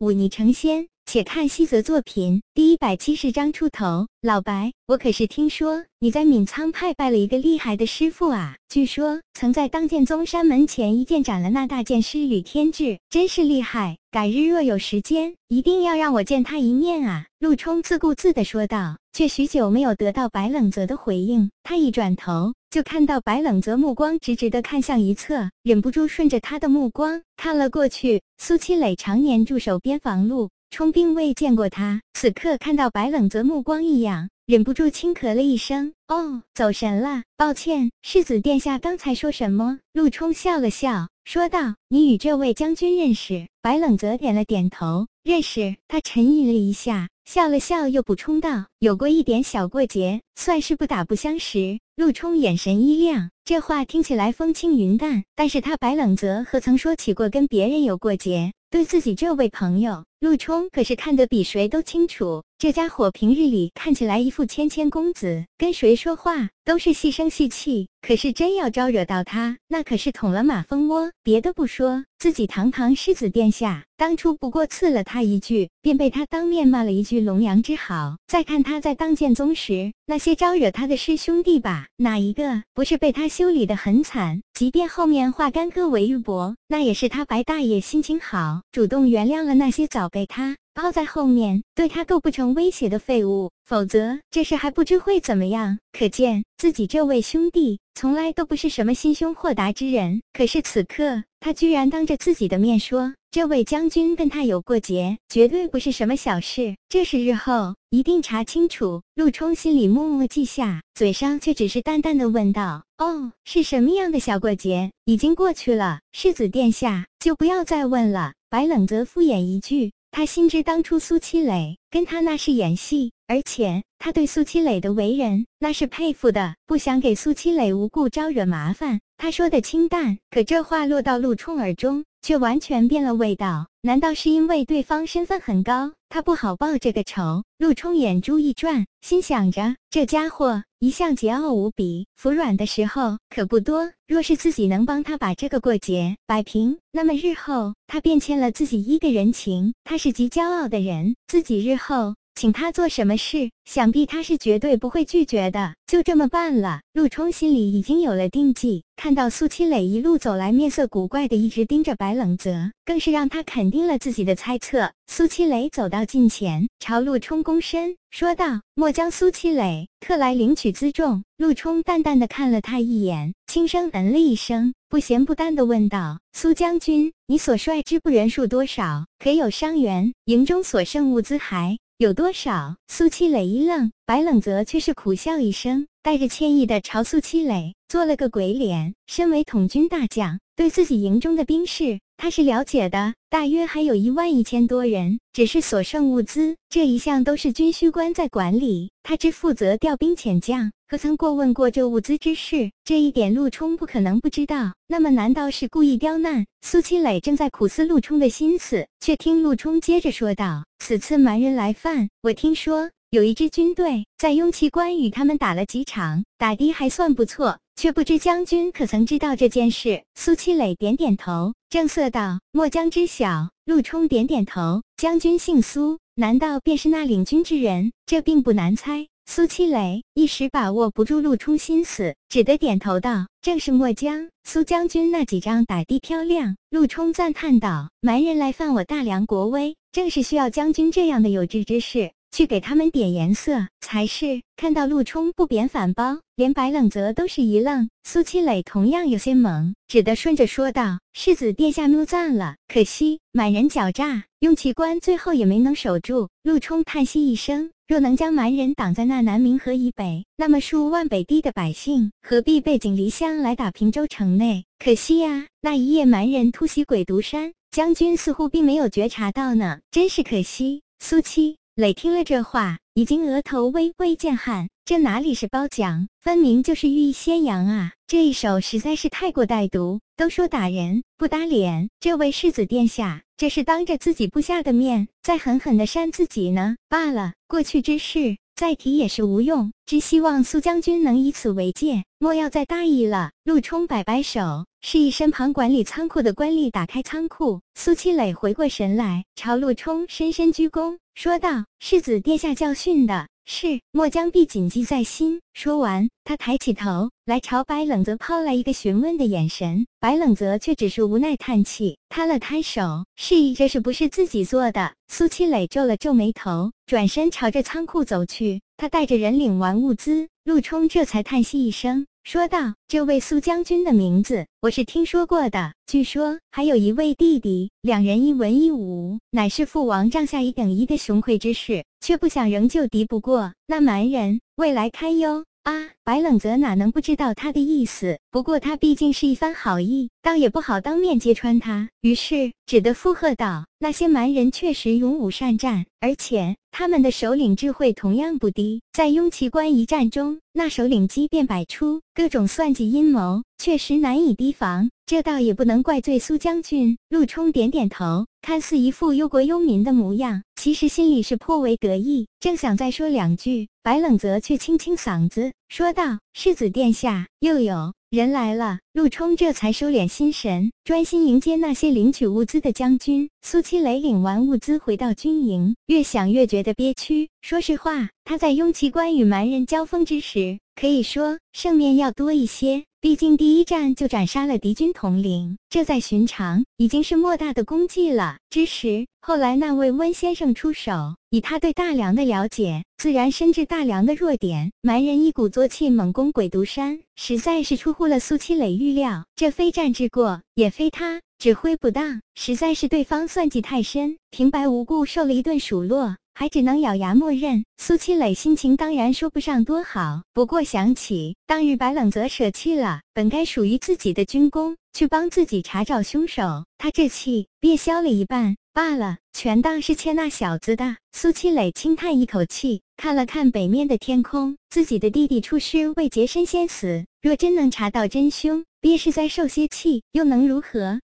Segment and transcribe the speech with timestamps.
[0.00, 0.88] 忤逆成仙。
[1.06, 4.06] 且看西泽作品第一百七十章出头。
[4.22, 8.54] 老白，我可是听说你在闵仓派拜了一个厉害的师傅啊！
[8.68, 13.98] 据说曾在当剑宗山门前一剑斩了那大剑师吕天志，真是厉害。
[14.12, 17.26] 改日若有时间，一定要让我见他一面啊！
[17.40, 21.50] 陆冲自顾自地说道，却许久没有得到白冷泽的回应。
[21.64, 28.22] 他一转头，就看到白冷泽目光直直地看向一侧，忍不住顺着他的目光看了过去。
[28.38, 30.48] 苏七磊常年驻守边防路。
[30.70, 39.80] 冲并未见过他，此刻看到白冷泽目光异样，忍不住轻咳了一声：“哦，走神了，抱歉。”世子殿下刚才说什么？
[39.92, 58.54] 陆冲笑了笑，说道：“你与这位将军认识？”白冷泽点了点头：“认识。”他沉吟了一下，笑了笑，又补充道：“有过一点小过节，算是不打不相识。”陆冲眼神一亮，这话听起来风轻云淡，但是他白冷泽何曾说起过跟别人有过节？
[58.70, 62.42] 对自己这位朋友，陆冲可是看得比谁都清楚。
[62.56, 71.10] 这家伙平日里看起来一副谦谦公子，跟谁说话都是细声细气，可是真要招惹到他，那可是捅了马蜂窝。
[71.22, 78.18] 别的不说，自己堂堂世子殿下，当初不过刺了他一句，便被他当面骂了一句龙阳之好。
[78.26, 84.42] 再看他在当剑宗时，那些招惹他的师兄弟吧，哪一个不是被他修理的很惨？
[84.52, 90.58] 即便后面化干戈为玉帛，那也是他白大爷心情好，主动原谅了那些早被他。
[90.74, 95.78] 抛在后面，对他构不成威胁的废物，否则这事还不知会怎么样。
[95.92, 100.22] 可见自己这位兄弟从来都不是什么心胸豁达之人。
[100.32, 106.76] 可是此刻，他居然当着自己的面说，这位将军跟他有过节，绝对不是什么小事。
[106.88, 109.02] 这事日后一定查清楚。
[109.14, 114.90] 陆冲心里默默记下，嘴上却只是淡淡的问道：“哦，是什么样的小过节？
[115.04, 119.92] 已经过去了，世子殿下就不要再问了。”白冷泽敷衍一句。
[120.12, 129.00] 他心知当初苏七磊跟他那是演戏，而且他对苏七磊的为人那是佩服的，不想给苏七磊无故招惹麻烦。
[129.16, 133.68] 他说的清淡，可这话落到陆冲耳中，却完全变了味道。
[133.82, 137.42] 难道是因为对方身份很高，他不好报这个仇？
[137.58, 140.62] 陆冲眼珠一转，心想着这家伙。
[140.80, 143.92] 一向桀骜无比，服软的时候可不多。
[144.08, 149.74] 若是自己能帮他把这个过节摆平，那么日后他便欠了自己一个人情。
[149.84, 152.14] 他是极骄傲的人，自己日后。
[152.34, 155.74] 请他做什么事，想必他是绝对不会拒绝的。
[155.86, 156.80] 就这么办了。
[156.92, 164.92] 陆冲心里已经有了定计，看到苏七磊一路走来，面色古怪的一直盯着白冷泽，更是让他肯定了自己的猜测。
[165.06, 179.06] 苏七磊走到近前，朝陆冲躬身，说道：“末将苏七磊特来领取辎重。”陆冲淡淡的看了他一眼，轻声嗯了一声，不咸不淡的问道：“苏将军，你所率支部人数多少？
[179.18, 180.14] 可有伤员？
[180.26, 182.76] 营中所剩物资还？”有多少？
[182.88, 188.94] 苏七磊一愣，白冷泽却是苦笑一声，带着歉意的朝苏七磊做了个鬼脸。
[189.06, 195.20] 身为统军大将，对自己营中的兵士，他是了解的，大约还有一万一千多人。
[195.34, 200.72] 只是所剩物资这一项都是军需官在管理，他只负责调兵遣将。
[200.90, 202.72] 可曾过问过这物资之事？
[202.84, 204.74] 这一点陆冲不可能不知道。
[204.88, 206.44] 那么难道是故意刁难？
[206.62, 227.92] 苏七磊正在苦思陆冲的心思，却听陆冲接着说道：“此次蛮人来犯，我听说有一支军队在雍齐关与他们打了几场，打的还算不错，却不知将军可曾知道这件事？”苏七磊点点头，正色道：“末将知晓。”陆冲点点头：“将军姓苏，难道便是那领军之人？
[228.06, 236.56] 这并不难猜。”苏七雷一时把握不住陆冲心思，只得点头道：“正是墨江。”苏将军那几仗打的漂亮。
[236.70, 247.88] 陆冲赞叹道：“蛮人来犯我大梁国威，正是需要将军这样的有志之士去给他们点颜色才是。”看到陆冲不贬反褒，连白冷泽都是一愣。
[248.04, 257.70] 苏七磊同样有些懵，只得顺着说道：“世子殿下谬赞了，可惜满人狡诈，用奇关最后也没能守住。”陆冲叹息一声。
[257.88, 264.64] 若能将蛮人挡在那南明河以北，那么数万北地的百姓何必背井离乡来打平州城内？
[264.78, 270.82] 可惜呀，那一夜蛮人突袭鬼毒山，将军似乎并没有觉察到呢，真是可惜。
[271.00, 274.68] 苏七磊听了这话，已经额头微微见汗。
[274.84, 277.92] 这哪里是褒奖，分明就是寓意宣扬啊！
[278.08, 280.00] 这一手实在是太过歹毒。
[280.16, 283.22] 都说打人不打脸，这位世子殿下。
[283.36, 286.76] 这是当着自己部下的面，在狠狠地扇自己呢。
[286.88, 293.30] 罢了，过去之事再提也是无用，只希望苏将军能以此为戒，莫要再大意了。
[293.44, 297.60] 陆冲摆摆手，示意身旁管理仓库的官吏打开仓库。
[297.74, 305.40] 苏七磊回过神来，朝陆冲深深鞠躬，说道：“世子殿下教训的。”是，末将必谨记在心。
[305.54, 309.86] 说完，他抬起头来，朝白冷泽抛来一个询问的眼神。
[309.98, 314.94] 白冷泽却只是无奈叹气，摊了摊手，示意这是不是自己做的。
[315.08, 318.62] 苏七磊皱了皱眉头，转身朝着仓库走去。
[318.76, 322.06] 他带着人领完物资，陆冲这才叹息一声。
[322.22, 338.18] 说道：“这位苏将军的名字我是听说过的，据说还有一位弟弟，两人一文一武，乃是父王帐下一等一的雄魁之士，却不想仍旧敌不过那蛮人，未来堪忧。”啊，白冷泽哪能不知道他的意思？
[338.30, 348.80] 不过他毕竟是一番好意，倒也不好当面揭穿他，于是只得附和道：“那些蛮人确实勇武善战，而且他们的首领智慧同样不低。
[348.92, 354.88] 在雍奇关一战中，那首领机变百出，各种算计阴谋，确实难以提防。
[355.04, 363.70] 这倒也不能怪罪苏将军。”陆冲点点头，看似一副忧国忧民的模样，其实心里是颇为得意，正想再说两句。
[363.82, 373.30] 白冷泽却清清嗓子说道：“世子殿下，又有人来了。”陆冲这才收敛心神，专心迎接那些领取物资的将军。
[373.40, 377.30] 苏七雷领完物资回到军营，越想越觉得憋屈。
[377.40, 382.84] 说实话，他在雍齐关与蛮人交锋之时，可以说胜面要多一些。
[383.02, 388.38] 毕竟第一战就斩杀了敌军统领，这在寻常已经是莫大的功绩了。
[388.48, 394.72] 之时，后来那位温先生出手，以他对大梁的了解，自然深知大梁的弱点。
[394.80, 399.26] 蛮人一鼓作气猛攻鬼毒山，实在是出乎了苏七磊预料。
[399.36, 406.16] 这非战之过，也非他指挥不当，实在是对方算计太深，平白无故受了一顿数落。
[406.40, 407.66] 还只能咬牙默认。
[407.76, 418.56] 苏七磊心情当然说不上多好，不过想起当日白冷泽舍弃了本该属于自己的军功，去帮自己查找凶手，他这气便消了一半。
[418.72, 420.96] 罢了，全当是欠那小子的。
[421.12, 431.00] 苏七磊轻叹一口气，看了看北面的天空，自己的弟弟出师未捷身先死，若真能查到真凶，便是再受些气又能如何？